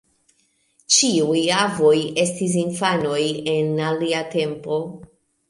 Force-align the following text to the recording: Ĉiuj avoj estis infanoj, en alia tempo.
Ĉiuj 0.95 1.43
avoj 1.63 1.91
estis 2.23 2.57
infanoj, 2.63 3.21
en 3.53 3.71
alia 3.91 4.25
tempo. 4.35 4.83